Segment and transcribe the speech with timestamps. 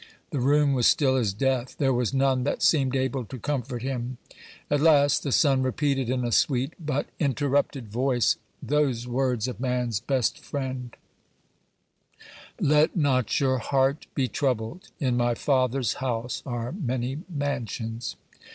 [0.31, 4.17] The room was still as death; there was none that seemed able to comfort him.
[4.67, 9.99] At last the son repeated, in a sweet, but interrupted voice, those words of man's
[9.99, 10.97] best Friend:
[12.59, 18.15] "Let not your heart be troubled; in my Father's house are many mansions."